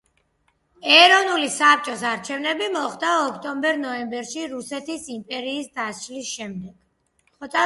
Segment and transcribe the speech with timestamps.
[0.93, 6.75] ეროვნული საბჭოს არჩევნები მოხდა ოქტომბერ-ნოემბერში რუსეთის იმპერიის დაშლის შემდეგ.